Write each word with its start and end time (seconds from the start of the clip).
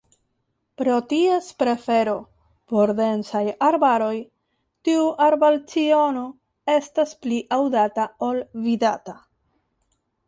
Pro 0.81 0.93
ties 1.09 1.49
prefero 1.63 2.15
por 2.73 2.93
densaj 2.99 3.43
arbaroj, 3.67 4.15
tiu 4.89 5.03
arbalciono 5.27 6.25
estas 6.79 7.17
pli 7.27 7.41
aŭdata 7.61 8.09
ol 8.31 8.43
vidata. 8.69 9.17